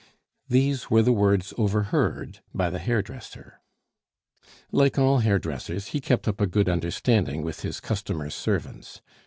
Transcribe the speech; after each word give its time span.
These 0.49 0.89
were 0.89 1.03
the 1.03 1.11
words 1.13 1.53
overheard 1.59 2.39
by 2.55 2.71
the 2.71 2.79
hairdresser. 2.79 3.61
Like 4.71 4.97
all 4.97 5.19
hairdressers, 5.19 5.89
he 5.89 6.01
kept 6.01 6.27
up 6.27 6.41
a 6.41 6.47
good 6.47 6.67
understanding 6.67 7.43
with 7.43 7.59
his 7.61 7.79
customers' 7.79 8.33
servants. 8.33 9.03